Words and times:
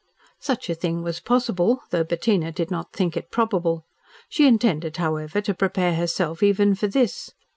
Such 0.39 0.67
a 0.67 0.73
thing 0.73 1.03
was 1.03 1.19
possible, 1.19 1.83
though 1.91 2.03
Bettina 2.03 2.51
did 2.51 2.71
not 2.71 2.91
think 2.91 3.15
it 3.15 3.29
probable. 3.29 3.85
She 4.29 4.47
intended, 4.47 4.97
however, 4.97 5.41
to 5.41 5.53
prepare 5.53 5.93
herself 5.93 6.41
even 6.41 6.73
for 6.73 6.87
this. 6.87 7.29